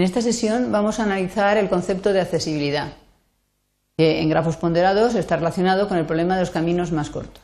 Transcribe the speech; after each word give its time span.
En 0.00 0.04
esta 0.04 0.22
sesión 0.22 0.72
vamos 0.72 0.98
a 0.98 1.02
analizar 1.02 1.58
el 1.58 1.68
concepto 1.68 2.14
de 2.14 2.22
accesibilidad, 2.22 2.94
que 3.98 4.22
en 4.22 4.30
grafos 4.30 4.56
ponderados 4.56 5.14
está 5.14 5.36
relacionado 5.36 5.88
con 5.88 5.98
el 5.98 6.06
problema 6.06 6.36
de 6.36 6.40
los 6.40 6.50
caminos 6.50 6.90
más 6.90 7.10
cortos. 7.10 7.42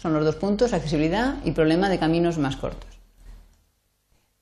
Son 0.00 0.12
los 0.12 0.24
dos 0.24 0.36
puntos, 0.36 0.72
accesibilidad 0.72 1.38
y 1.44 1.50
problema 1.50 1.88
de 1.88 1.98
caminos 1.98 2.38
más 2.38 2.54
cortos. 2.54 3.00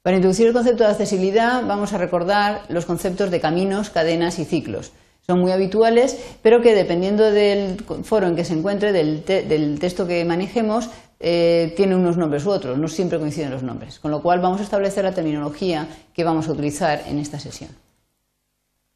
Para 0.03 0.17
introducir 0.17 0.49
el 0.49 0.53
concepto 0.53 0.85
de 0.85 0.91
accesibilidad 0.91 1.65
vamos 1.67 1.95
a 1.95 1.97
recordar 1.97 2.61
los 2.69 2.85
conceptos 2.85 3.31
de 3.31 3.41
caminos, 3.41 3.89
cadenas 3.89 4.39
y 4.39 4.45
ciclos. 4.45 4.93
Son 5.27 5.41
muy 5.41 5.51
habituales, 5.51 6.19
pero 6.43 6.61
que 6.61 6.75
dependiendo 6.75 7.31
del 7.31 7.83
foro 8.05 8.27
en 8.27 8.37
que 8.37 8.45
se 8.45 8.53
encuentre, 8.53 8.93
del, 8.93 9.79
texto 9.81 10.07
que 10.07 10.27
manejemos, 10.27 10.91
eh, 11.19 11.73
tiene 11.77 11.97
unos 11.97 12.17
nombres 12.17 12.45
u 12.45 12.51
otros, 12.51 12.79
no 12.79 12.89
siempre 12.89 13.19
coinciden 13.19 13.51
los 13.51 13.63
nombres, 13.63 13.99
con 13.99 14.11
lo 14.11 14.23
cual 14.23 14.41
vamos 14.41 14.61
a 14.61 14.65
establecer 14.65 15.05
la 15.05 15.13
terminología 15.13 15.89
que 16.13 16.25
vamos 16.25 16.49
a 16.49 16.53
utilizar 16.53 17.03
en 17.07 17.19
esta 17.19 17.39
sesión. 17.39 17.71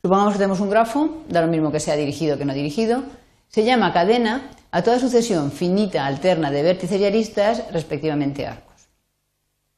Supongamos 0.03 0.35
que 0.35 0.39
tenemos 0.39 0.61
un 0.61 0.71
grafo, 0.71 1.23
da 1.29 1.43
lo 1.43 1.49
mismo 1.49 1.71
que 1.73 1.81
sea 1.81 1.97
dirigido 1.97 2.39
que 2.39 2.45
no 2.45 2.55
dirigido, 2.55 3.03
se 3.49 3.65
llama 3.65 3.93
cadena 3.93 4.51
a 4.71 4.83
toda 4.83 4.99
sucesión 4.99 5.51
finita 5.51 6.07
alterna 6.07 6.51
de 6.51 6.63
vértices 6.63 7.01
y 7.01 7.05
aristas, 7.05 7.65
respectivamente 7.73 8.47
arcos. 8.47 8.89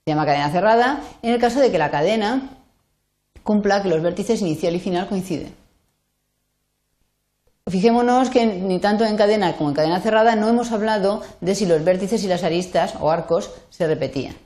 Se 0.04 0.10
llama 0.10 0.26
cadena 0.26 0.50
cerrada 0.50 1.00
en 1.22 1.32
el 1.32 1.40
caso 1.40 1.60
de 1.60 1.70
que 1.70 1.78
la 1.78 1.90
cadena 1.90 2.58
cumpla 3.42 3.82
que 3.82 3.88
los 3.88 4.02
vértices 4.02 4.40
inicial 4.42 4.76
y 4.76 4.80
final 4.80 5.08
coinciden. 5.08 5.61
Fijémonos 7.72 8.28
que 8.28 8.44
ni 8.44 8.80
tanto 8.80 9.06
en 9.06 9.16
cadena 9.16 9.56
como 9.56 9.70
en 9.70 9.74
cadena 9.74 9.98
cerrada 10.02 10.36
no 10.36 10.46
hemos 10.46 10.72
hablado 10.72 11.22
de 11.40 11.54
si 11.54 11.64
los 11.64 11.82
vértices 11.82 12.22
y 12.22 12.28
las 12.28 12.44
aristas 12.44 12.96
o 13.00 13.10
arcos 13.10 13.50
se 13.70 13.86
repetían. 13.86 14.36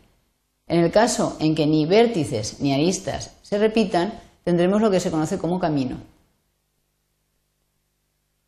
En 0.68 0.78
el 0.78 0.92
caso 0.92 1.36
en 1.40 1.56
que 1.56 1.66
ni 1.66 1.86
vértices 1.86 2.60
ni 2.60 2.72
aristas 2.72 3.32
se 3.42 3.58
repitan, 3.58 4.14
tendremos 4.44 4.80
lo 4.80 4.92
que 4.92 5.00
se 5.00 5.10
conoce 5.10 5.38
como 5.38 5.58
camino. 5.58 5.96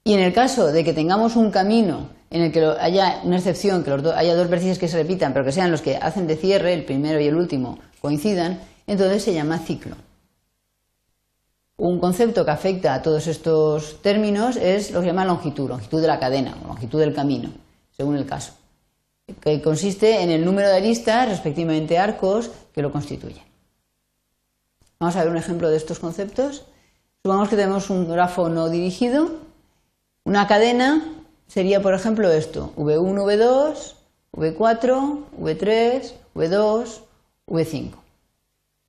Y 0.04 0.14
en 0.14 0.20
el 0.20 0.32
caso 0.32 0.68
de 0.68 0.84
que 0.84 0.92
tengamos 0.92 1.34
un 1.34 1.50
camino 1.50 2.10
en 2.30 2.42
el 2.42 2.52
que 2.52 2.64
haya 2.78 3.22
una 3.24 3.38
excepción, 3.38 3.82
que 3.82 3.90
haya 3.90 4.36
dos 4.36 4.48
vértices 4.48 4.78
que 4.78 4.86
se 4.86 4.98
repitan, 4.98 5.32
pero 5.32 5.44
que 5.44 5.50
sean 5.50 5.72
los 5.72 5.82
que 5.82 5.96
hacen 5.96 6.28
de 6.28 6.36
cierre, 6.36 6.72
el 6.72 6.84
primero 6.84 7.18
y 7.18 7.26
el 7.26 7.34
último, 7.34 7.80
coincidan, 8.00 8.60
entonces 8.86 9.24
se 9.24 9.34
llama 9.34 9.58
ciclo. 9.58 9.96
Un 11.78 12.00
concepto 12.00 12.44
que 12.44 12.50
afecta 12.50 12.92
a 12.92 13.02
todos 13.02 13.28
estos 13.28 14.02
términos 14.02 14.56
es 14.56 14.90
lo 14.90 14.98
que 14.98 15.04
se 15.04 15.12
llama 15.12 15.24
longitud, 15.24 15.68
longitud 15.68 16.00
de 16.00 16.08
la 16.08 16.18
cadena, 16.18 16.58
longitud 16.66 16.98
del 16.98 17.14
camino, 17.14 17.50
según 17.96 18.16
el 18.16 18.26
caso, 18.26 18.54
que 19.40 19.62
consiste 19.62 20.20
en 20.20 20.30
el 20.30 20.44
número 20.44 20.66
de 20.66 20.74
aristas, 20.74 21.28
respectivamente 21.28 21.96
arcos, 21.96 22.50
que 22.74 22.82
lo 22.82 22.90
constituyen. 22.90 23.44
Vamos 24.98 25.14
a 25.14 25.22
ver 25.22 25.30
un 25.30 25.36
ejemplo 25.36 25.70
de 25.70 25.76
estos 25.76 26.00
conceptos. 26.00 26.64
Supongamos 27.22 27.48
que 27.48 27.54
tenemos 27.54 27.90
un 27.90 28.08
grafo 28.08 28.48
no 28.48 28.68
dirigido. 28.68 29.30
Una 30.24 30.48
cadena 30.48 31.04
sería, 31.46 31.80
por 31.80 31.94
ejemplo, 31.94 32.28
esto: 32.32 32.72
V1, 32.76 33.22
V2, 33.22 33.94
V4, 34.32 35.24
V3, 35.40 36.12
V2, 36.34 37.00
V5. 37.46 38.07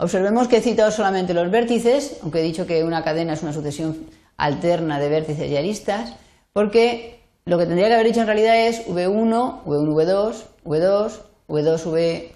Observemos 0.02 0.48
que 0.48 0.58
he 0.58 0.62
citado 0.62 0.92
solamente 0.92 1.34
los 1.34 1.52
vértices, 1.52 2.20
aunque 2.22 2.40
he 2.40 2.44
dicho 2.44 2.66
que 2.66 2.86
una 2.86 3.04
cadena 3.04 3.34
es 3.34 3.44
una 3.44 3.52
sucesión 3.52 4.06
alterna 4.38 4.98
de 4.98 5.10
vértices 5.10 5.52
y 5.52 5.58
aristas, 5.58 6.14
porque 6.54 7.20
lo 7.44 7.58
que 7.58 7.66
tendría 7.66 7.90
que 7.90 7.96
haber 7.96 8.08
dicho 8.08 8.22
en 8.22 8.28
realidad 8.28 8.66
es 8.66 8.88
V1, 8.88 9.64
V1, 9.66 9.94
V2, 9.94 10.36
V2, 10.64 11.12
V2, 11.50 12.32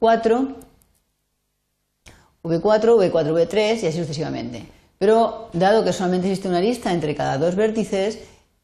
V4, 0.00 0.54
V4, 2.44 3.10
V4, 3.10 3.10
V3 3.10 3.82
y 3.82 3.86
así 3.86 3.98
sucesivamente. 3.98 4.68
Pero 4.98 5.48
dado 5.52 5.82
que 5.82 5.92
solamente 5.92 6.28
existe 6.28 6.48
una 6.48 6.58
arista 6.58 6.92
entre 6.92 7.16
cada 7.16 7.36
dos 7.36 7.56
vértices, 7.56 8.20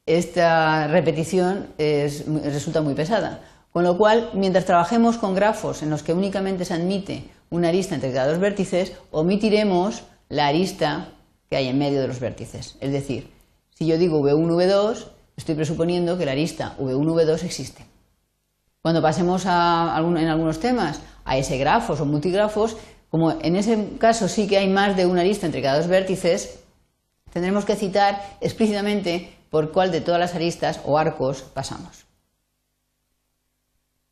esta 0.07 0.87
repetición 0.87 1.67
resulta 1.77 2.83
muy 2.83 2.95
pesada. 2.95 3.41
Con 3.73 3.83
lo 3.83 3.99
cual, 3.99 4.31
mientras 4.35 4.65
trabajemos 4.65 5.19
con 5.19 5.35
grafos 5.35 5.83
en 5.83 5.91
los 5.91 6.05
que 6.05 6.13
únicamente 6.13 6.65
se 6.65 6.75
admite 6.75 7.25
una 7.51 7.69
arista 7.69 7.95
entre 7.95 8.13
cada 8.13 8.29
dos 8.29 8.39
vértices, 8.39 8.93
omitiremos 9.11 10.05
la 10.29 10.47
arista 10.49 11.13
que 11.49 11.57
hay 11.57 11.69
en 11.69 11.79
medio 11.79 12.01
de 12.01 12.09
los 12.09 12.21
vértices. 12.21 12.77
Es 12.81 12.93
decir, 12.93 13.31
si 13.75 13.87
yo 13.87 13.97
digo 13.97 14.21
V1, 14.21 14.49
V2, 14.49 15.07
estoy 15.37 15.55
presuponiendo 15.55 16.19
que 16.19 16.27
la 16.27 16.33
arista 16.33 16.77
V1, 16.79 17.05
V2 17.05 17.45
existe. 17.45 17.87
Cuando 18.83 19.03
pasemos 19.03 19.45
en 19.45 19.51
algunos 19.51 20.61
temas 20.61 21.01
a 21.25 21.37
ese 21.37 21.59
grafos 21.59 22.01
o 22.01 22.07
multigrafos, 22.07 22.77
como 23.11 23.33
en 23.41 23.57
ese 23.57 23.97
caso 23.99 24.29
sí 24.29 24.47
que 24.47 24.59
hay 24.59 24.69
más 24.69 24.97
de 24.97 25.07
una 25.07 25.23
arista 25.23 25.47
entre 25.47 25.63
cada 25.63 25.79
dos 25.79 25.89
vértices, 25.89 26.61
tendremos 27.33 27.65
que 27.65 27.77
citar 27.77 28.37
explícitamente 28.41 29.35
por 29.51 29.73
cuál 29.73 29.91
de 29.91 30.01
todas 30.01 30.21
las 30.21 30.35
aristas 30.35 30.81
o 30.85 30.99
arcos 30.99 31.43
pasamos. 31.43 32.07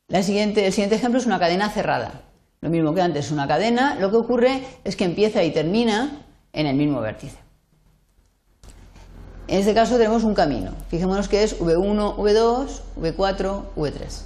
el 0.08 0.24
siguiente 0.24 0.66
ejemplo 0.66 1.18
es 1.18 1.26
una 1.26 1.38
cadena 1.38 1.70
cerrada. 1.70 2.25
Lo 2.66 2.72
mismo 2.72 2.94
que 2.94 3.00
antes, 3.00 3.30
una 3.30 3.46
cadena, 3.46 3.94
lo 3.94 4.10
que 4.10 4.16
ocurre 4.16 4.64
es 4.82 4.96
que 4.96 5.04
empieza 5.04 5.44
y 5.44 5.52
termina 5.52 6.26
en 6.52 6.66
el 6.66 6.74
mismo 6.74 7.00
vértice. 7.00 7.36
En 9.46 9.60
este 9.60 9.72
caso 9.72 9.98
tenemos 9.98 10.24
un 10.24 10.34
camino. 10.34 10.72
Fijémonos 10.88 11.28
que 11.28 11.44
es 11.44 11.60
V1, 11.60 12.16
V2, 12.16 12.80
V4, 13.00 13.62
V3. 13.76 14.22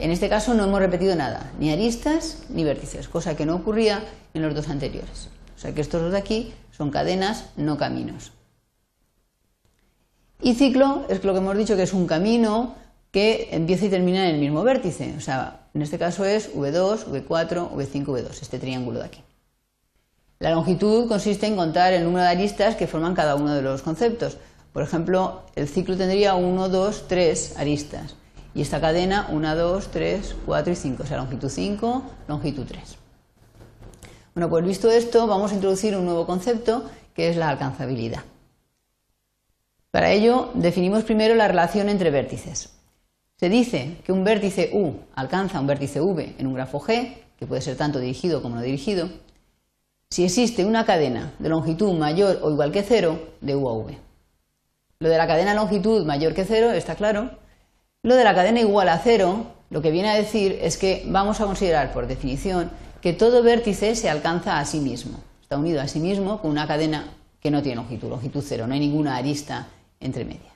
En 0.00 0.10
este 0.10 0.28
caso 0.28 0.52
no 0.52 0.64
hemos 0.64 0.80
repetido 0.80 1.16
nada, 1.16 1.50
ni 1.58 1.72
aristas 1.72 2.40
ni 2.50 2.62
vértices, 2.62 3.08
cosa 3.08 3.36
que 3.36 3.46
no 3.46 3.56
ocurría 3.56 4.04
en 4.34 4.42
los 4.42 4.54
dos 4.54 4.68
anteriores. 4.68 5.30
O 5.56 5.58
sea 5.58 5.72
que 5.72 5.80
estos 5.80 6.02
dos 6.02 6.12
de 6.12 6.18
aquí 6.18 6.52
son 6.72 6.90
cadenas, 6.90 7.46
no 7.56 7.78
caminos. 7.78 8.32
Y 10.42 10.56
ciclo 10.56 11.06
es 11.08 11.24
lo 11.24 11.32
que 11.32 11.38
hemos 11.38 11.56
dicho 11.56 11.74
que 11.74 11.84
es 11.84 11.94
un 11.94 12.06
camino 12.06 12.81
que 13.12 13.50
empieza 13.52 13.86
y 13.86 13.90
termina 13.90 14.26
en 14.28 14.34
el 14.34 14.40
mismo 14.40 14.64
vértice. 14.64 15.14
O 15.16 15.20
sea, 15.20 15.68
en 15.74 15.82
este 15.82 15.98
caso 15.98 16.24
es 16.24 16.52
V2, 16.54 17.06
V4, 17.06 17.70
V5, 17.70 18.04
V2, 18.06 18.40
este 18.40 18.58
triángulo 18.58 18.98
de 18.98 19.04
aquí. 19.04 19.22
La 20.40 20.50
longitud 20.50 21.06
consiste 21.06 21.46
en 21.46 21.54
contar 21.54 21.92
el 21.92 22.02
número 22.02 22.24
de 22.24 22.30
aristas 22.30 22.74
que 22.74 22.88
forman 22.88 23.14
cada 23.14 23.36
uno 23.36 23.54
de 23.54 23.62
los 23.62 23.82
conceptos. 23.82 24.38
Por 24.72 24.82
ejemplo, 24.82 25.42
el 25.54 25.68
ciclo 25.68 25.96
tendría 25.96 26.34
1, 26.34 26.68
2, 26.68 27.04
3 27.06 27.58
aristas. 27.58 28.16
Y 28.54 28.62
esta 28.62 28.80
cadena 28.80 29.28
1, 29.30 29.56
2, 29.56 29.88
3, 29.88 30.36
4 30.46 30.72
y 30.72 30.76
5. 30.76 31.02
O 31.02 31.06
sea, 31.06 31.18
longitud 31.18 31.48
5, 31.48 32.02
longitud 32.26 32.66
3. 32.66 32.96
Bueno, 34.34 34.48
pues 34.48 34.64
visto 34.64 34.90
esto, 34.90 35.26
vamos 35.26 35.52
a 35.52 35.54
introducir 35.54 35.94
un 35.96 36.06
nuevo 36.06 36.26
concepto 36.26 36.90
que 37.14 37.28
es 37.28 37.36
la 37.36 37.50
alcanzabilidad. 37.50 38.24
Para 39.90 40.10
ello, 40.10 40.50
definimos 40.54 41.04
primero 41.04 41.34
la 41.34 41.48
relación 41.48 41.90
entre 41.90 42.10
vértices. 42.10 42.70
Se 43.42 43.48
dice 43.48 43.96
que 44.04 44.12
un 44.12 44.22
vértice 44.22 44.70
U 44.72 45.00
alcanza 45.16 45.58
un 45.58 45.66
vértice 45.66 46.00
V 46.00 46.36
en 46.38 46.46
un 46.46 46.54
grafo 46.54 46.78
G, 46.78 47.12
que 47.36 47.44
puede 47.44 47.60
ser 47.60 47.76
tanto 47.76 47.98
dirigido 47.98 48.40
como 48.40 48.54
no 48.54 48.62
dirigido, 48.62 49.08
si 50.10 50.22
existe 50.22 50.64
una 50.64 50.86
cadena 50.86 51.32
de 51.40 51.48
longitud 51.48 51.92
mayor 51.98 52.38
o 52.42 52.52
igual 52.52 52.70
que 52.70 52.84
cero 52.84 53.18
de 53.40 53.56
U 53.56 53.68
a 53.68 53.72
V. 53.72 53.98
Lo 55.00 55.08
de 55.08 55.18
la 55.18 55.26
cadena 55.26 55.54
longitud 55.54 56.06
mayor 56.06 56.34
que 56.34 56.44
cero 56.44 56.70
está 56.70 56.94
claro. 56.94 57.32
Lo 58.04 58.14
de 58.14 58.22
la 58.22 58.32
cadena 58.32 58.60
igual 58.60 58.88
a 58.88 59.00
cero, 59.00 59.46
lo 59.70 59.82
que 59.82 59.90
viene 59.90 60.10
a 60.10 60.14
decir 60.14 60.60
es 60.62 60.78
que 60.78 61.02
vamos 61.08 61.40
a 61.40 61.46
considerar 61.46 61.92
por 61.92 62.06
definición 62.06 62.70
que 63.00 63.12
todo 63.12 63.42
vértice 63.42 63.96
se 63.96 64.08
alcanza 64.08 64.60
a 64.60 64.64
sí 64.64 64.78
mismo. 64.78 65.18
Está 65.42 65.58
unido 65.58 65.80
a 65.80 65.88
sí 65.88 65.98
mismo 65.98 66.40
con 66.40 66.52
una 66.52 66.68
cadena 66.68 67.08
que 67.40 67.50
no 67.50 67.60
tiene 67.60 67.74
longitud, 67.74 68.08
longitud 68.08 68.44
cero, 68.46 68.68
no 68.68 68.74
hay 68.74 68.78
ninguna 68.78 69.16
arista 69.16 69.66
entre 69.98 70.24
medias. 70.24 70.51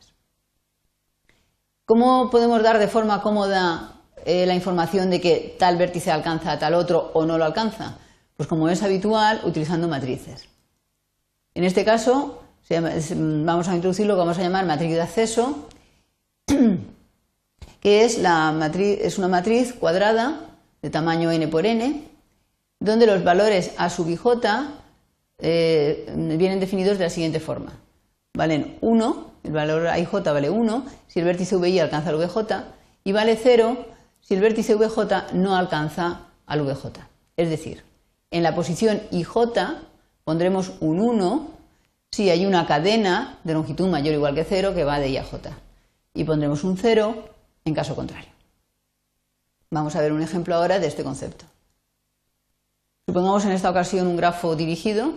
¿Cómo 1.87 2.31
podemos 2.31 2.65
dar 2.65 2.81
de 2.81 2.89
forma 2.89 3.23
cómoda 3.23 3.93
eh, 4.25 4.45
la 4.45 4.57
información 4.57 5.09
de 5.09 5.21
que 5.21 5.55
tal 5.57 5.77
vértice 5.77 6.11
alcanza 6.11 6.51
a 6.51 6.59
tal 6.59 6.75
otro 6.75 7.13
o 7.15 7.25
no 7.27 7.39
lo 7.39 7.45
alcanza? 7.45 7.99
Pues 8.37 8.49
como 8.49 8.69
es 8.69 8.83
habitual, 8.83 9.41
utilizando 9.45 9.87
matrices. 9.87 10.49
En 11.55 11.63
este 11.63 11.85
caso, 11.85 12.43
vamos 12.69 13.69
a 13.69 13.77
introducir 13.77 14.05
lo 14.05 14.15
que 14.15 14.19
vamos 14.19 14.37
a 14.37 14.43
llamar 14.43 14.67
matriz 14.67 14.91
de 14.91 15.01
acceso, 15.01 15.69
que 17.81 18.05
es, 18.05 18.19
una 18.19 19.29
matriz 19.29 19.73
cuadrada 19.73 20.41
de 20.83 20.91
tamaño 20.91 21.31
n 21.31 21.47
por 21.47 21.67
n, 21.67 22.03
donde 22.81 23.07
los 23.07 23.23
valores 23.23 23.71
a 23.79 23.91
sub 23.91 24.11
i 24.11 24.17
j 24.17 24.67
eh, 25.39 26.13
vienen 26.37 26.59
definidos 26.59 26.99
de 26.99 27.05
la 27.05 27.11
siguiente 27.11 27.39
forma. 27.39 27.86
Valen 28.37 28.77
1 28.83 29.31
el 29.45 29.53
valor 29.53 29.87
AIJ 29.87 30.13
vale 30.25 30.51
1 30.51 30.87
si 31.07 31.21
el 31.21 31.25
vértice 31.25 31.57
VI 31.57 31.81
alcanza 31.81 32.11
al 32.11 32.17
VJ 32.17 32.65
y 33.03 33.13
vale 33.13 33.39
0 33.43 33.87
si 34.21 34.35
el 34.35 34.41
vértice 34.41 34.75
VJ 34.75 35.33
no 35.33 35.57
alcanza 35.57 36.27
al 36.47 36.63
VJ. 36.63 37.01
Es 37.37 37.49
decir, 37.49 37.83
en 38.31 38.43
la 38.43 38.55
posición 38.55 39.01
IJ 39.11 39.37
pondremos 40.25 40.73
un 40.81 41.01
1 41.01 41.49
si 42.11 42.29
hay 42.29 42.45
una 42.45 42.67
cadena 42.67 43.39
de 43.45 43.55
longitud 43.55 43.89
mayor 43.89 44.13
o 44.13 44.17
igual 44.19 44.35
que 44.35 44.45
0 44.45 44.75
que 44.75 44.85
va 44.85 44.99
de 44.99 45.09
I 45.09 45.17
a 45.17 45.25
J. 45.25 45.51
Y 46.13 46.25
pondremos 46.25 46.63
un 46.63 46.77
0 46.77 47.15
en 47.65 47.75
caso 47.75 47.97
contrario. 47.97 48.31
Vamos 49.71 49.97
a 49.97 50.01
ver 50.03 50.13
un 50.13 50.23
ejemplo 50.23 50.55
ahora 50.55 50.79
de 50.79 50.89
este 50.89 51.05
concepto. 51.05 51.47
Supongamos 53.07 53.47
en 53.47 53.53
esta 53.53 53.71
ocasión 53.71 54.07
un 54.07 54.17
grafo 54.17 54.57
dirigido 54.57 55.13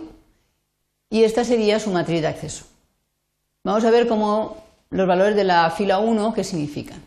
y 1.10 1.24
esta 1.24 1.44
sería 1.44 1.80
su 1.80 1.90
matriz 1.90 2.22
de 2.22 2.28
acceso. 2.28 2.64
Vamos 3.62 3.84
a 3.84 3.90
ver 3.90 4.08
cómo 4.08 4.56
los 4.90 5.06
valores 5.06 5.36
de 5.36 5.44
la 5.44 5.70
fila 5.70 5.98
1, 5.98 6.32
qué 6.32 6.44
significan. 6.44 7.02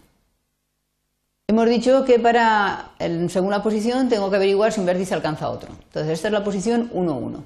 Hemos 1.47 1.67
dicho 1.67 2.05
que 2.05 2.19
para, 2.19 2.91
según 3.29 3.51
la 3.51 3.63
posición, 3.63 4.07
tengo 4.07 4.29
que 4.29 4.35
averiguar 4.35 4.71
si 4.71 4.79
un 4.79 4.85
vértice 4.85 5.13
alcanza 5.13 5.45
a 5.45 5.49
otro. 5.49 5.69
Entonces, 5.71 6.13
esta 6.13 6.27
es 6.27 6.31
la 6.31 6.43
posición 6.43 6.89
1, 6.93 7.13
1. 7.13 7.43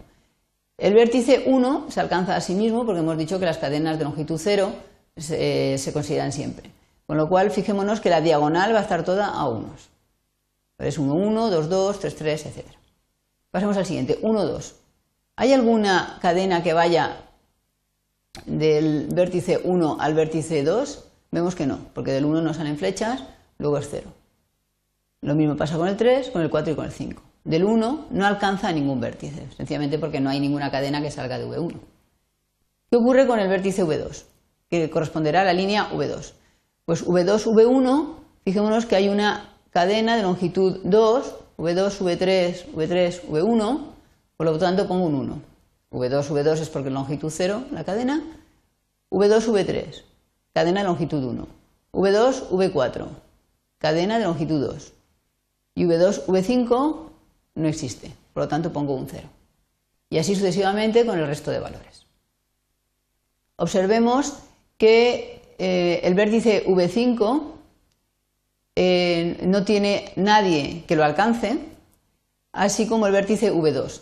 El 0.77 0.93
vértice 0.93 1.43
1 1.47 1.87
se 1.89 1.99
alcanza 1.99 2.35
a 2.35 2.41
sí 2.41 2.53
mismo 2.53 2.85
porque 2.85 2.99
hemos 2.99 3.17
dicho 3.17 3.39
que 3.39 3.45
las 3.45 3.57
cadenas 3.57 3.97
de 3.97 4.03
longitud 4.03 4.39
0 4.41 4.71
se, 5.15 5.77
se 5.77 5.93
consideran 5.93 6.31
siempre. 6.31 6.69
Con 7.07 7.17
lo 7.17 7.29
cual, 7.29 7.49
fijémonos 7.49 8.01
que 8.01 8.09
la 8.09 8.21
diagonal 8.21 8.75
va 8.75 8.79
a 8.79 8.83
estar 8.83 9.03
toda 9.03 9.27
a 9.27 9.47
unos. 9.47 9.89
Es 10.77 10.97
1, 10.97 11.13
1, 11.13 11.49
2, 11.49 11.69
2, 11.69 11.99
3, 11.99 12.15
3, 12.15 12.45
etc. 12.45 12.65
Pasemos 13.49 13.77
al 13.77 13.85
siguiente, 13.85 14.19
1, 14.21 14.45
2. 14.45 14.75
¿Hay 15.37 15.53
alguna 15.53 16.19
cadena 16.21 16.61
que 16.61 16.73
vaya 16.73 17.17
del 18.45 19.07
vértice 19.11 19.59
1 19.63 19.97
al 19.99 20.13
vértice 20.13 20.63
2? 20.63 21.03
Vemos 21.31 21.55
que 21.55 21.67
no, 21.67 21.79
porque 21.93 22.11
del 22.11 22.25
1 22.25 22.41
no 22.41 22.53
salen 22.53 22.77
flechas, 22.77 23.23
luego 23.57 23.77
es 23.77 23.87
0. 23.89 24.09
Lo 25.21 25.35
mismo 25.35 25.57
pasa 25.57 25.77
con 25.77 25.87
el 25.87 25.97
3, 25.97 26.29
con 26.29 26.41
el 26.41 26.49
4 26.49 26.73
y 26.73 26.75
con 26.75 26.85
el 26.85 26.91
5. 26.91 27.21
Del 27.43 27.63
1 27.63 28.07
no 28.11 28.25
alcanza 28.25 28.71
ningún 28.71 28.99
vértice, 28.99 29.47
sencillamente 29.55 29.99
porque 29.99 30.19
no 30.19 30.29
hay 30.29 30.39
ninguna 30.39 30.69
cadena 30.69 31.01
que 31.01 31.11
salga 31.11 31.39
de 31.39 31.47
V1. 31.47 31.75
¿Qué 32.89 32.97
ocurre 32.97 33.27
con 33.27 33.39
el 33.39 33.49
vértice 33.49 33.83
V2? 33.83 34.25
Que 34.69 34.89
corresponderá 34.89 35.41
a 35.41 35.45
la 35.45 35.53
línea 35.53 35.89
V2. 35.89 36.33
Pues 36.85 37.05
V2, 37.05 37.45
V1, 37.45 38.15
fijémonos 38.45 38.85
que 38.85 38.95
hay 38.95 39.09
una 39.09 39.49
cadena 39.71 40.15
de 40.15 40.23
longitud 40.23 40.79
2, 40.83 41.35
V2, 41.57 41.99
V3, 41.99 42.65
V3, 42.73 43.21
V1, 43.29 43.79
por 44.37 44.45
lo 44.45 44.57
tanto 44.57 44.87
pongo 44.87 45.07
un 45.07 45.15
1. 45.15 45.41
V2, 45.97 46.29
V2 46.29 46.59
es 46.59 46.69
porque 46.69 46.89
longitud 46.89 47.29
0 47.29 47.65
la 47.71 47.83
cadena, 47.83 48.21
V2, 49.11 49.47
V3, 49.47 50.03
cadena 50.53 50.81
de 50.81 50.87
longitud 50.87 51.23
1. 51.23 51.47
V2, 51.93 52.49
V4, 52.49 53.07
cadena 53.77 54.19
de 54.19 54.25
longitud 54.25 54.61
2. 54.61 54.93
Y 55.75 55.85
V2, 55.85 56.25
V5 56.25 56.95
no 57.55 57.67
existe, 57.67 58.11
por 58.33 58.43
lo 58.43 58.47
tanto 58.47 58.71
pongo 58.73 58.95
un 58.95 59.07
0. 59.07 59.27
Y 60.09 60.17
así 60.17 60.35
sucesivamente 60.35 61.05
con 61.05 61.17
el 61.19 61.27
resto 61.27 61.51
de 61.51 61.59
valores. 61.59 62.05
Observemos 63.57 64.33
que 64.77 65.41
eh, 65.57 66.01
el 66.03 66.13
vértice 66.13 66.65
V5 66.65 67.41
eh, 68.75 69.39
no 69.43 69.65
tiene 69.65 70.11
nadie 70.15 70.83
que 70.87 70.95
lo 70.95 71.03
alcance, 71.03 71.59
así 72.51 72.87
como 72.87 73.07
el 73.07 73.13
vértice 73.13 73.51
V2. 73.51 74.01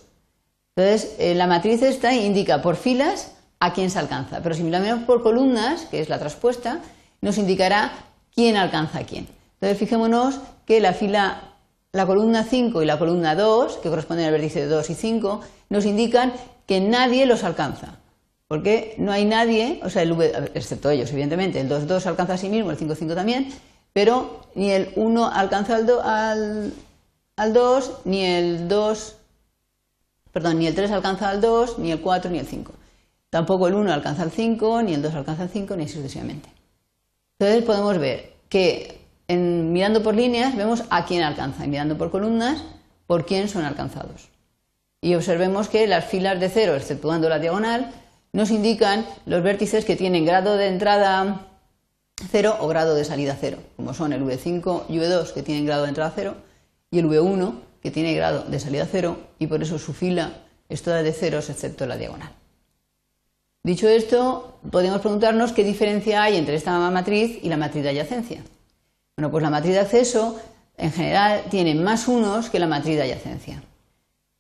Entonces, 0.75 1.15
eh, 1.19 1.35
la 1.35 1.47
matriz 1.47 1.81
esta 1.81 2.13
indica 2.13 2.61
por 2.61 2.75
filas 2.75 3.31
a 3.59 3.73
quién 3.73 3.89
se 3.89 3.99
alcanza, 3.99 4.41
pero 4.43 4.55
si 4.55 4.63
miramos 4.63 5.03
por 5.05 5.23
columnas, 5.23 5.85
que 5.89 6.01
es 6.01 6.09
la 6.09 6.19
traspuesta, 6.19 6.81
nos 7.21 7.37
indicará 7.37 7.93
quién 8.33 8.57
alcanza 8.57 8.99
a 8.99 9.03
quién. 9.05 9.27
Entonces, 9.53 9.77
fijémonos 9.77 10.41
que 10.65 10.81
la 10.81 10.93
fila, 10.93 11.53
la 11.93 12.05
columna 12.05 12.43
5 12.43 12.81
y 12.83 12.85
la 12.85 12.99
columna 12.99 13.35
2, 13.35 13.77
que 13.77 13.89
corresponden 13.89 14.25
al 14.25 14.33
vértice 14.33 14.65
2 14.65 14.89
y 14.89 14.93
5, 14.95 15.41
nos 15.69 15.85
indican 15.85 16.33
que 16.65 16.81
nadie 16.81 17.25
los 17.25 17.43
alcanza. 17.43 17.99
Porque 18.47 18.95
no 18.97 19.11
hay 19.11 19.25
nadie, 19.25 19.79
o 19.83 19.89
sea, 19.89 20.03
el 20.03 20.11
v, 20.11 20.51
excepto 20.53 20.89
ellos, 20.89 21.11
evidentemente, 21.11 21.59
el 21.59 21.69
2-2 21.69 22.05
alcanza 22.05 22.33
a 22.33 22.37
sí 22.37 22.49
mismo, 22.49 22.69
el 22.69 22.77
5-5 22.77 23.15
también, 23.15 23.47
pero 23.91 24.41
ni 24.53 24.69
el 24.71 24.91
1 24.95 25.31
alcanza 25.33 25.77
al, 25.77 26.73
al, 27.37 27.53
2, 27.53 27.91
ni 28.05 28.23
el 28.23 28.67
2, 28.67 29.15
perdón, 30.35 30.59
ni 30.59 30.67
el 30.67 30.75
3 30.75 30.91
alcanza 30.91 31.29
al 31.29 31.39
2, 31.39 31.79
ni 31.79 31.93
el 31.93 32.01
4, 32.01 32.29
ni 32.29 32.39
el 32.39 32.45
5. 32.45 32.73
Tampoco 33.29 33.69
el 33.69 33.73
1 33.73 33.93
alcanza 33.93 34.23
al 34.23 34.31
5, 34.31 34.81
ni 34.81 34.93
el 34.93 35.01
2 35.01 35.15
alcanza 35.15 35.43
al 35.43 35.49
5, 35.49 35.77
ni 35.77 35.87
sucesivamente. 35.87 36.49
Entonces 37.39 37.63
podemos 37.63 37.97
ver 37.97 38.33
que 38.49 38.99
mirando 39.29 40.03
por 40.03 40.13
líneas 40.13 40.57
vemos 40.57 40.83
a 40.89 41.05
quién 41.05 41.23
alcanza 41.23 41.63
y 41.63 41.69
mirando 41.69 41.97
por 41.97 42.11
columnas 42.11 42.65
por 43.07 43.25
quién 43.25 43.47
son 43.47 43.63
alcanzados. 43.63 44.27
Y 44.99 45.15
observemos 45.15 45.69
que 45.69 45.87
las 45.87 46.03
filas 46.03 46.37
de 46.41 46.49
cero, 46.49 46.75
exceptuando 46.75 47.29
la 47.29 47.39
diagonal, 47.39 47.93
nos 48.33 48.51
indican 48.51 49.05
los 49.25 49.41
vértices 49.41 49.85
que 49.85 49.95
tienen 49.95 50.25
grado 50.25 50.57
de 50.57 50.67
entrada 50.67 51.47
0 52.29 52.57
o 52.59 52.67
grado 52.67 52.93
de 52.93 53.05
salida 53.05 53.37
0, 53.39 53.59
como 53.77 53.93
son 53.93 54.11
el 54.11 54.21
V5 54.21 54.83
y 54.89 54.97
V2 54.97 55.31
que 55.31 55.43
tienen 55.43 55.65
grado 55.65 55.83
de 55.83 55.89
entrada 55.89 56.11
0 56.13 56.35
y 56.91 56.99
el 56.99 57.05
V1 57.05 57.64
que 57.85 57.91
tiene 57.91 58.15
grado 58.15 58.45
de 58.45 58.59
salida 58.59 58.87
0 58.91 59.15
y 59.37 59.45
por 59.45 59.61
eso 59.61 59.77
su 59.77 59.93
fila 59.93 60.33
es 60.69 60.81
toda 60.81 61.03
de 61.03 61.13
ceros 61.13 61.51
excepto 61.51 61.85
la 61.85 61.97
diagonal. 61.97 62.31
Dicho 63.61 63.87
esto, 63.87 64.57
podemos 64.71 65.01
preguntarnos 65.01 65.51
qué 65.51 65.63
diferencia 65.63 66.23
hay 66.23 66.35
entre 66.35 66.55
esta 66.55 66.71
matriz 66.89 67.37
y 67.43 67.47
la 67.47 67.57
matriz 67.57 67.83
de 67.83 67.89
adyacencia. 67.89 68.41
Bueno, 69.15 69.29
pues 69.29 69.43
la 69.43 69.51
matriz 69.51 69.73
de 69.73 69.81
acceso 69.81 70.39
en 70.77 70.91
general 70.91 71.43
tiene 71.51 71.75
más 71.75 72.07
unos 72.07 72.49
que 72.49 72.57
la 72.57 72.65
matriz 72.65 72.95
de 72.95 73.03
adyacencia. 73.03 73.61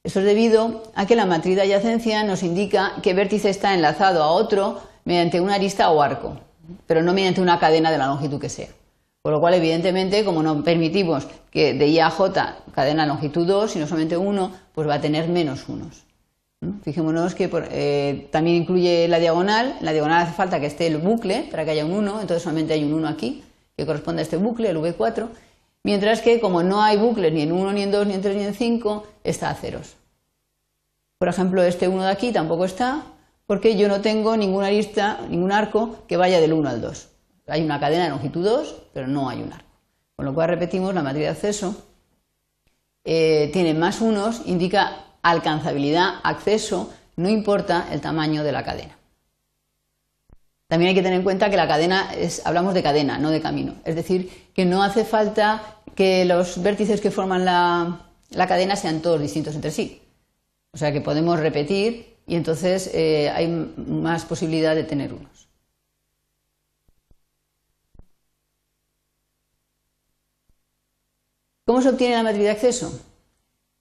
Esto 0.03 0.21
es 0.21 0.25
debido 0.25 0.91
a 0.95 1.05
que 1.05 1.15
la 1.15 1.27
matriz 1.27 1.55
de 1.55 1.61
adyacencia 1.61 2.23
nos 2.23 2.41
indica 2.41 2.93
qué 3.03 3.13
vértice 3.13 3.51
está 3.51 3.75
enlazado 3.75 4.23
a 4.23 4.31
otro 4.31 4.81
mediante 5.03 5.39
una 5.39 5.53
arista 5.53 5.91
o 5.91 6.01
arco 6.01 6.39
pero 6.87 7.03
no 7.03 7.13
mediante 7.13 7.41
una 7.41 7.59
cadena 7.59 7.91
de 7.91 7.97
la 7.99 8.07
longitud 8.07 8.39
que 8.39 8.49
sea. 8.49 8.69
Por 9.25 9.33
lo 9.33 9.39
cual, 9.39 9.55
evidentemente, 9.55 10.23
como 10.23 10.43
no 10.43 10.63
permitimos 10.63 11.25
que 11.49 11.73
de 11.73 11.87
I 11.87 11.97
a 11.97 12.11
J 12.11 12.57
cadena 12.75 13.07
longitud 13.07 13.47
2, 13.47 13.71
sino 13.71 13.87
solamente 13.87 14.15
1, 14.15 14.51
pues 14.71 14.87
va 14.87 14.93
a 14.93 15.01
tener 15.01 15.29
menos 15.29 15.67
unos. 15.67 16.03
Fijémonos 16.83 17.33
que 17.33 17.49
eh, 17.71 18.27
también 18.31 18.57
incluye 18.57 19.07
la 19.07 19.17
diagonal. 19.17 19.77
La 19.81 19.93
diagonal 19.93 20.21
hace 20.21 20.33
falta 20.33 20.59
que 20.59 20.67
esté 20.67 20.85
el 20.85 20.99
bucle 20.99 21.47
para 21.49 21.65
que 21.65 21.71
haya 21.71 21.87
un 21.87 21.93
1, 21.93 22.21
entonces 22.21 22.43
solamente 22.43 22.73
hay 22.73 22.83
un 22.83 22.93
1 22.93 23.07
aquí, 23.07 23.43
que 23.75 23.87
corresponde 23.87 24.21
a 24.21 24.25
este 24.25 24.37
bucle, 24.37 24.69
el 24.69 24.77
V4. 24.77 25.27
Mientras 25.81 26.21
que, 26.21 26.39
como 26.39 26.61
no 26.61 26.83
hay 26.83 26.97
bucles 26.97 27.33
ni 27.33 27.41
en 27.41 27.51
1, 27.51 27.73
ni 27.73 27.81
en 27.81 27.91
2, 27.91 28.05
ni 28.05 28.13
en 28.13 28.21
3, 28.21 28.37
ni 28.37 28.43
en 28.43 28.53
5, 28.53 29.07
está 29.23 29.49
a 29.49 29.55
ceros. 29.55 29.95
Por 31.17 31.29
ejemplo, 31.29 31.63
este 31.63 31.87
1 31.87 32.03
de 32.03 32.11
aquí 32.11 32.31
tampoco 32.31 32.65
está, 32.65 33.01
porque 33.47 33.75
yo 33.75 33.87
no 33.87 34.01
tengo 34.01 34.37
ninguna 34.37 34.67
arista, 34.67 35.21
ningún 35.27 35.51
arco 35.51 36.05
que 36.07 36.15
vaya 36.15 36.39
del 36.39 36.53
1 36.53 36.69
al 36.69 36.79
2. 36.79 37.14
Hay 37.47 37.63
una 37.63 37.79
cadena 37.79 38.05
de 38.05 38.09
longitud 38.09 38.43
2, 38.43 38.75
pero 38.93 39.07
no 39.07 39.29
hay 39.29 39.41
un 39.41 39.53
arco. 39.53 39.69
Con 40.15 40.25
lo 40.25 40.33
cual 40.33 40.49
repetimos, 40.49 40.93
la 40.93 41.03
matriz 41.03 41.23
de 41.23 41.29
acceso 41.29 41.75
eh, 43.03 43.49
tiene 43.53 43.73
más 43.73 44.01
unos, 44.01 44.41
indica 44.45 45.05
alcanzabilidad, 45.21 46.15
acceso, 46.23 46.93
no 47.15 47.29
importa 47.29 47.87
el 47.91 48.01
tamaño 48.01 48.43
de 48.43 48.51
la 48.51 48.63
cadena. 48.63 48.97
También 50.67 50.89
hay 50.89 50.95
que 50.95 51.03
tener 51.03 51.19
en 51.19 51.23
cuenta 51.23 51.49
que 51.49 51.57
la 51.57 51.67
cadena 51.67 52.13
es, 52.15 52.45
hablamos 52.45 52.73
de 52.73 52.81
cadena, 52.81 53.19
no 53.19 53.29
de 53.29 53.41
camino. 53.41 53.75
Es 53.85 53.95
decir, 53.95 54.49
que 54.53 54.65
no 54.65 54.81
hace 54.81 55.05
falta 55.05 55.79
que 55.93 56.25
los 56.25 56.61
vértices 56.63 57.01
que 57.01 57.11
forman 57.11 57.45
la 57.45 58.47
cadena 58.47 58.75
sean 58.75 59.01
todos 59.01 59.21
distintos 59.21 59.53
entre 59.53 59.71
sí. 59.71 60.01
O 60.75 60.77
sea 60.77 60.91
que 60.91 60.99
podemos 60.99 61.39
repetir 61.39 62.17
y 62.27 62.35
entonces 62.35 62.91
eh, 62.93 63.31
hay 63.33 63.47
más 63.47 64.25
posibilidad 64.25 64.75
de 64.75 64.83
tener 64.83 65.13
unos. 65.13 65.47
¿Cómo 71.65 71.81
se 71.81 71.89
obtiene 71.89 72.15
la 72.15 72.21
matriz 72.21 72.43
de 72.43 72.51
acceso? 72.51 72.99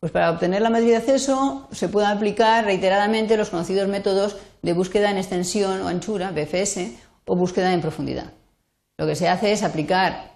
Pues 0.01 0.11
para 0.11 0.31
obtener 0.31 0.63
la 0.63 0.71
matriz 0.71 0.89
de 0.89 0.97
acceso 0.97 1.69
se 1.71 1.91
pueden 1.91 2.09
aplicar 2.09 2.65
reiteradamente 2.65 3.37
los 3.37 3.51
conocidos 3.51 3.89
métodos 3.89 4.39
de 4.63 4.73
búsqueda 4.73 5.11
en 5.11 5.19
extensión 5.19 5.83
o 5.83 5.89
anchura, 5.89 6.31
BFS, 6.31 6.93
o 7.27 7.37
búsqueda 7.37 7.75
en 7.75 7.83
profundidad. 7.83 8.33
Lo 8.97 9.07
que 9.07 9.15
se 9.15 9.29
hace 9.29 9.53
es 9.53 9.63
aplicar, 9.63 10.33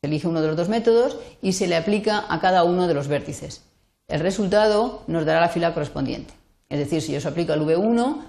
se 0.00 0.08
elige 0.08 0.26
uno 0.26 0.40
de 0.40 0.48
los 0.48 0.56
dos 0.56 0.68
métodos 0.68 1.16
y 1.40 1.52
se 1.52 1.68
le 1.68 1.76
aplica 1.76 2.24
a 2.28 2.40
cada 2.40 2.64
uno 2.64 2.88
de 2.88 2.94
los 2.94 3.06
vértices. 3.06 3.62
El 4.08 4.18
resultado 4.18 5.04
nos 5.06 5.24
dará 5.24 5.40
la 5.40 5.50
fila 5.50 5.74
correspondiente. 5.74 6.34
Es 6.68 6.80
decir, 6.80 7.02
si 7.02 7.12
yo 7.12 7.18
os 7.18 7.26
aplico 7.26 7.52
el 7.52 7.60
V1, 7.60 8.20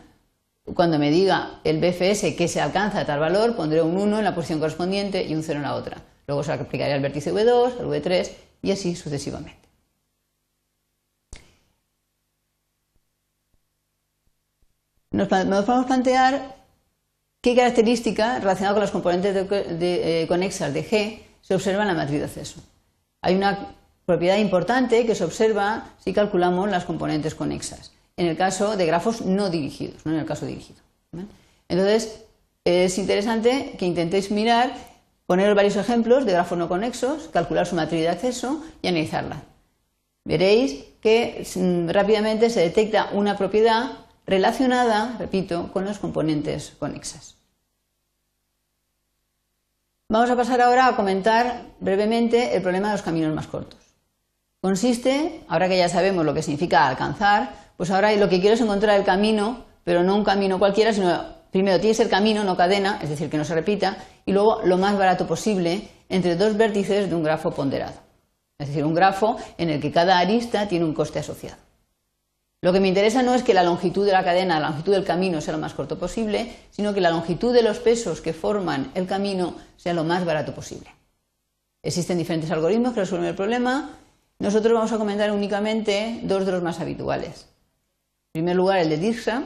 cuando 0.76 1.00
me 1.00 1.10
diga 1.10 1.62
el 1.64 1.80
BFS 1.80 2.36
que 2.36 2.48
se 2.48 2.62
alcanza 2.62 3.00
a 3.00 3.06
tal 3.08 3.20
valor, 3.20 3.56
pondré 3.56 3.82
un 3.82 3.98
1 3.98 4.20
en 4.20 4.24
la 4.24 4.36
posición 4.36 4.60
correspondiente 4.60 5.24
y 5.24 5.34
un 5.34 5.42
0 5.42 5.58
en 5.58 5.64
la 5.64 5.74
otra. 5.74 5.98
Luego 6.28 6.44
se 6.44 6.54
aplicaré 6.54 6.94
al 6.94 7.02
vértice 7.02 7.34
V2, 7.34 7.80
al 7.80 7.86
V3 7.88 8.32
y 8.62 8.72
así 8.72 8.96
sucesivamente. 8.96 9.66
Nos, 15.12 15.28
podemos 15.28 15.86
plantear 15.86 16.56
qué 17.42 17.56
características 17.56 18.42
relacionadas 18.42 18.74
con 18.74 18.82
las 18.82 18.92
componentes 18.92 19.48
eh, 19.50 20.26
conexas 20.28 20.74
de 20.74 20.84
G 20.84 21.20
se 21.42 21.56
observan 21.56 21.88
en 21.88 21.96
la 21.96 22.02
matriz 22.02 22.20
de 22.20 22.26
acceso. 22.26 22.60
Hay 23.22 23.36
una 23.36 23.76
propiedad 24.06 24.38
importante 24.38 25.06
que 25.06 25.16
se 25.16 25.24
observa 25.24 25.94
si 26.04 26.12
calculamos 26.12 26.70
las 26.70 26.86
componentes 26.86 27.36
conexas 27.36 27.92
en 28.18 28.28
el 28.28 28.38
caso 28.38 28.78
de 28.78 28.86
grafos 28.86 29.22
no 29.22 29.50
dirigidos, 29.50 30.06
no 30.06 30.14
en 30.14 30.20
el 30.20 30.26
caso 30.26 30.46
dirigido. 30.46 30.80
Entonces, 31.68 32.24
es 32.64 32.98
interesante 32.98 33.76
que 33.78 33.86
intentéis 33.86 34.32
mirar, 34.32 34.74
poner 35.26 35.56
varios 35.56 35.76
ejemplos 35.76 36.26
de 36.26 36.34
grafos 36.34 36.58
no 36.58 36.68
conexos, 36.68 37.30
calcular 37.30 37.66
su 37.66 37.76
matriz 37.76 38.02
de 38.02 38.10
acceso 38.10 38.64
y 38.82 38.88
analizarla. 38.88 39.44
Veréis 40.24 40.86
que 41.02 41.46
mm, 41.56 41.90
rápidamente 41.90 42.50
se 42.50 42.62
detecta 42.62 43.10
una 43.14 43.38
propiedad 43.38 43.92
relacionada, 44.26 45.16
repito, 45.20 45.72
con 45.72 45.86
las 45.86 46.00
componentes 46.00 46.74
conexas. 46.80 47.36
Vamos 50.10 50.30
a 50.30 50.36
pasar 50.36 50.62
ahora 50.62 50.88
a 50.88 50.96
comentar 50.96 51.64
brevemente 51.80 52.56
el 52.56 52.62
problema 52.62 52.88
de 52.88 52.94
los 52.94 53.02
caminos 53.02 53.34
más 53.34 53.48
cortos. 53.48 53.80
Consiste, 54.62 55.42
ahora 55.48 55.68
que 55.68 55.78
ya 55.78 55.90
sabemos 55.90 56.26
lo 56.26 56.34
que 56.34 56.42
significa 56.42 56.88
alcanzar, 56.88 57.54
pues 57.78 57.92
ahora 57.92 58.12
lo 58.16 58.30
que 58.30 58.40
quiero 58.40 58.56
es 58.56 58.62
encontrar 58.62 58.98
el 59.00 59.06
camino, 59.06 59.66
pero 59.84 60.04
no 60.04 60.16
un 60.16 60.24
camino 60.24 60.58
cualquiera, 60.58 60.94
sino 60.94 61.35
primero 61.56 61.80
tiene 61.80 61.92
que 61.92 62.04
ser 62.04 62.10
camino, 62.10 62.44
no 62.44 62.58
cadena, 62.58 63.00
es 63.02 63.08
decir, 63.08 63.30
que 63.30 63.38
no 63.38 63.46
se 63.46 63.56
repita, 63.56 63.96
y 64.26 64.34
luego 64.34 64.60
lo 64.66 64.78
más 64.78 64.98
barato 64.98 65.26
posible 65.26 65.88
entre 66.10 66.36
dos 66.36 66.58
vértices 66.58 67.10
de 67.10 67.16
un 67.16 67.24
grafo 67.24 67.52
ponderado. 67.52 67.94
Es 68.60 68.68
decir, 68.68 68.84
un 68.84 68.94
grafo 68.94 69.38
en 69.58 69.70
el 69.70 69.80
que 69.80 69.90
cada 69.90 70.20
arista 70.20 70.68
tiene 70.68 70.84
un 70.84 70.94
coste 70.94 71.20
asociado. 71.20 71.56
Lo 72.62 72.74
que 72.74 72.82
me 72.82 72.90
interesa 72.90 73.24
no 73.24 73.34
es 73.34 73.42
que 73.42 73.54
la 73.54 73.64
longitud 73.64 74.06
de 74.06 74.12
la 74.12 74.26
cadena, 74.26 74.60
la 74.60 74.68
longitud 74.68 74.92
del 74.92 75.06
camino 75.06 75.40
sea 75.40 75.54
lo 75.54 75.62
más 75.62 75.74
corto 75.74 75.98
posible, 75.98 76.54
sino 76.72 76.94
que 76.94 77.00
la 77.00 77.10
longitud 77.10 77.54
de 77.54 77.64
los 77.64 77.80
pesos 77.80 78.20
que 78.20 78.34
forman 78.34 78.92
el 78.94 79.08
camino 79.08 79.56
sea 79.78 79.94
lo 79.94 80.04
más 80.04 80.26
barato 80.26 80.54
posible. 80.54 80.90
Existen 81.82 82.18
diferentes 82.18 82.52
algoritmos 82.52 82.92
que 82.92 83.00
resuelven 83.00 83.30
el 83.30 83.36
problema, 83.36 83.92
nosotros 84.40 84.74
vamos 84.74 84.92
a 84.92 84.98
comentar 84.98 85.32
únicamente 85.32 86.20
dos 86.24 86.46
de 86.46 86.52
los 86.52 86.62
más 86.62 86.82
habituales. 86.82 87.48
En 88.34 88.42
primer 88.42 88.58
lugar, 88.58 88.80
el 88.80 88.90
de 88.90 88.98
Dijkstra, 88.98 89.44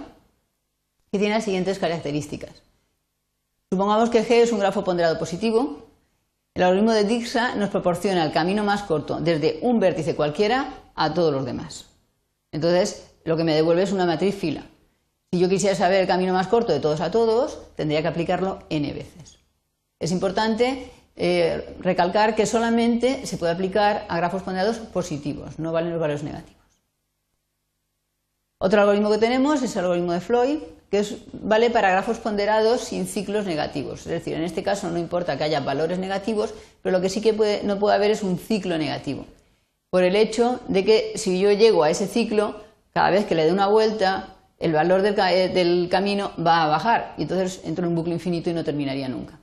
que 1.11 1.19
tiene 1.19 1.35
las 1.35 1.43
siguientes 1.43 1.79
características. 1.79 2.51
Supongamos 3.71 4.09
que 4.09 4.25
G 4.25 4.41
es 4.41 4.51
un 4.51 4.59
grafo 4.59 4.83
ponderado 4.83 5.19
positivo. 5.19 5.87
El 6.55 6.63
algoritmo 6.63 6.91
de 6.91 7.03
Dijkstra 7.03 7.55
nos 7.55 7.69
proporciona 7.69 8.25
el 8.25 8.31
camino 8.31 8.63
más 8.63 8.83
corto 8.83 9.19
desde 9.19 9.59
un 9.61 9.79
vértice 9.79 10.15
cualquiera 10.15 10.73
a 10.95 11.13
todos 11.13 11.33
los 11.33 11.45
demás. 11.45 11.85
Entonces, 12.51 13.11
lo 13.25 13.37
que 13.37 13.43
me 13.43 13.53
devuelve 13.53 13.83
es 13.83 13.91
una 13.91 14.05
matriz 14.05 14.35
fila. 14.35 14.63
Si 15.31 15.39
yo 15.39 15.47
quisiera 15.47 15.75
saber 15.75 16.01
el 16.01 16.07
camino 16.07 16.33
más 16.33 16.47
corto 16.47 16.73
de 16.73 16.79
todos 16.79 17.01
a 17.01 17.11
todos, 17.11 17.59
tendría 17.75 18.01
que 18.01 18.07
aplicarlo 18.07 18.59
n 18.69 18.91
veces. 18.91 19.37
Es 19.99 20.11
importante 20.11 20.91
eh, 21.15 21.75
recalcar 21.81 22.35
que 22.35 22.47
solamente 22.47 23.27
se 23.27 23.37
puede 23.37 23.51
aplicar 23.51 24.05
a 24.09 24.17
grafos 24.17 24.41
ponderados 24.41 24.77
positivos, 24.77 25.59
no 25.59 25.71
valen 25.71 25.91
los 25.91 25.99
valores 25.99 26.23
negativos. 26.23 26.57
Otro 28.57 28.81
algoritmo 28.81 29.11
que 29.11 29.19
tenemos 29.19 29.61
es 29.61 29.75
el 29.75 29.83
algoritmo 29.83 30.13
de 30.13 30.21
Floyd, 30.21 30.59
que 30.89 31.05
vale 31.33 31.69
para 31.69 31.91
grafos 31.91 32.17
ponderados 32.17 32.81
sin 32.81 33.05
ciclos 33.05 33.45
negativos. 33.45 34.01
Es 34.01 34.11
decir, 34.11 34.33
en 34.33 34.43
este 34.43 34.63
caso 34.63 34.89
no 34.89 34.97
importa 34.97 35.37
que 35.37 35.43
haya 35.43 35.59
valores 35.59 35.99
negativos, 35.99 36.53
pero 36.81 36.97
lo 36.97 37.01
que 37.01 37.09
sí 37.09 37.21
que 37.21 37.61
no 37.63 37.79
puede 37.79 37.95
haber 37.95 38.11
es 38.11 38.23
un 38.23 38.39
ciclo 38.39 38.77
negativo. 38.77 39.25
Por 39.91 40.03
el 40.03 40.15
hecho 40.15 40.59
de 40.67 40.85
que 40.85 41.13
si 41.15 41.39
yo 41.39 41.51
llego 41.51 41.83
a 41.83 41.89
ese 41.89 42.07
ciclo, 42.07 42.61
cada 42.91 43.11
vez 43.11 43.25
que 43.25 43.35
le 43.35 43.45
dé 43.45 43.51
una 43.51 43.67
vuelta, 43.67 44.35
el 44.57 44.73
valor 44.73 45.01
del, 45.01 45.17
eh, 45.19 45.49
del 45.49 45.87
camino 45.89 46.31
va 46.43 46.63
a 46.63 46.67
bajar 46.67 47.13
y 47.17 47.23
entonces 47.23 47.61
entro 47.63 47.85
en 47.85 47.89
un 47.89 47.95
bucle 47.95 48.13
infinito 48.13 48.49
y 48.49 48.53
no 48.53 48.63
terminaría 48.63 49.07
nunca. 49.07 49.39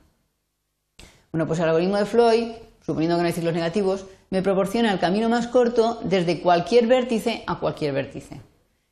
Bueno, 1.31 1.47
pues 1.47 1.59
el 1.59 1.65
algoritmo 1.65 1.97
de 1.97 2.05
Floyd, 2.05 2.51
suponiendo 2.85 3.15
que 3.15 3.21
no 3.21 3.27
hay 3.27 3.33
ciclos 3.33 3.53
negativos, 3.53 4.05
me 4.29 4.41
proporciona 4.41 4.91
el 4.91 4.99
camino 4.99 5.29
más 5.29 5.47
corto 5.47 5.99
desde 6.03 6.41
cualquier 6.41 6.87
vértice 6.87 7.43
a 7.47 7.59
cualquier 7.59 7.93
vértice. 7.93 8.41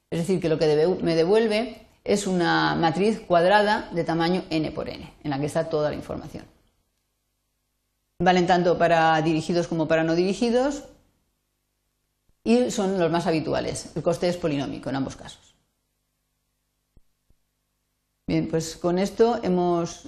Es 0.10 0.20
decir, 0.20 0.40
que 0.40 0.50
lo 0.50 0.58
que 0.58 0.88
me 1.02 1.16
devuelve 1.16 1.85
es 2.06 2.28
una 2.28 2.76
matriz 2.76 3.20
cuadrada 3.20 3.90
de 3.92 4.04
tamaño 4.04 4.44
n 4.52 4.72
por 4.72 4.88
n, 4.88 5.12
en 5.24 5.30
la 5.30 5.40
que 5.40 5.48
está 5.48 5.70
toda 5.70 5.90
la 5.90 5.96
información. 5.96 6.46
Valen 8.20 8.48
tanto 8.48 8.78
para 8.78 9.20
dirigidos 9.22 9.68
como 9.68 9.88
para 9.88 10.04
no 10.04 10.16
dirigidos 10.16 10.84
y 12.44 12.70
son 12.70 13.00
los 13.00 13.12
más 13.12 13.26
habituales. 13.26 13.92
El 13.96 14.04
coste 14.04 14.30
es 14.30 14.38
polinómico 14.38 14.90
en 14.90 14.96
ambos 14.96 15.16
casos. 15.16 15.56
Bien, 18.28 18.48
pues 18.50 18.78
con 18.78 19.00
esto 19.00 19.40
hemos 19.44 20.08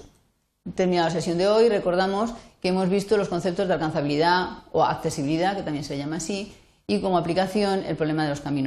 terminado 0.74 1.08
la 1.08 1.14
sesión 1.14 1.36
de 1.36 1.48
hoy, 1.48 1.68
recordamos 1.68 2.32
que 2.62 2.68
hemos 2.68 2.88
visto 2.88 3.16
los 3.16 3.28
conceptos 3.28 3.66
de 3.68 3.74
alcanzabilidad 3.74 4.64
o 4.72 4.84
accesibilidad, 4.84 5.56
que 5.56 5.62
también 5.62 5.84
se 5.84 5.98
llama 5.98 6.16
así, 6.16 6.54
y 6.86 7.00
como 7.00 7.18
aplicación 7.18 7.84
el 7.84 7.96
problema 7.96 8.24
de 8.24 8.30
los 8.30 8.40
caminos. 8.40 8.56